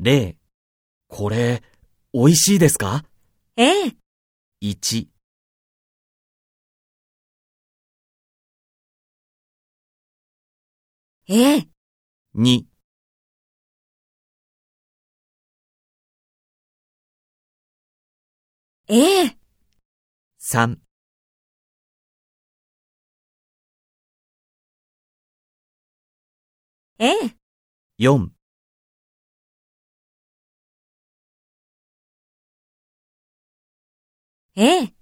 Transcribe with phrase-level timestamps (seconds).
[0.00, 0.36] 0
[1.08, 1.62] これ、
[2.12, 3.04] 美味しいですか？
[3.56, 3.96] ええ、
[4.60, 5.08] ?1、
[11.28, 11.68] ええ、
[12.34, 12.66] 2、
[18.88, 19.38] ええ、
[20.38, 20.78] 3、
[26.98, 27.36] ええ、
[27.98, 28.35] 4、
[34.56, 34.95] ええ。